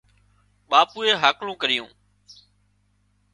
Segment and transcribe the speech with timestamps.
[0.69, 1.89] ٻاپوئي هاڪلون ڪريون